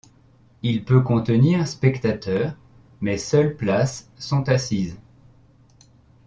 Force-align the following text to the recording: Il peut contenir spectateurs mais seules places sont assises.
Il 0.63 0.83
peut 0.83 1.01
contenir 1.01 1.67
spectateurs 1.67 2.55
mais 3.01 3.19
seules 3.19 3.55
places 3.55 4.09
sont 4.17 4.49
assises. 4.49 4.99